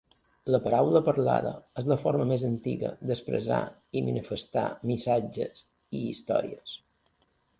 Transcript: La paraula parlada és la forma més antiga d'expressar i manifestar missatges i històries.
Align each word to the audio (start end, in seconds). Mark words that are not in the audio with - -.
La 0.53 0.59
paraula 0.61 1.01
parlada 1.07 1.51
és 1.81 1.89
la 1.91 1.97
forma 2.03 2.25
més 2.31 2.45
antiga 2.47 2.89
d'expressar 3.11 3.61
i 4.01 4.03
manifestar 4.09 4.65
missatges 4.93 5.63
i 6.01 6.05
històries. 6.15 6.75